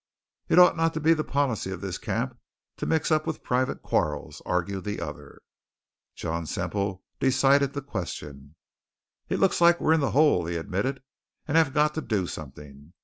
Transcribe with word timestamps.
"It 0.49 0.57
ought 0.57 0.75
not 0.75 0.95
to 0.95 0.99
be 0.99 1.13
the 1.13 1.23
policy 1.23 1.69
of 1.69 1.79
this 1.81 1.99
camp 1.99 2.35
to 2.77 2.87
mix 2.87 3.11
up 3.11 3.27
with 3.27 3.43
private 3.43 3.83
quarrels," 3.83 4.41
argued 4.47 4.83
the 4.83 4.99
other. 4.99 5.41
John 6.15 6.47
Semple 6.47 7.03
decided 7.19 7.73
the 7.73 7.83
question. 7.83 8.55
"It 9.29 9.39
looks 9.39 9.61
like 9.61 9.79
we're 9.79 9.93
in 9.93 9.99
the 10.01 10.09
hole," 10.09 10.47
he 10.47 10.55
admitted, 10.55 11.03
"and 11.47 11.55
have 11.55 11.71
got 11.71 11.93
to 11.93 12.01
do 12.01 12.25
something. 12.25 12.93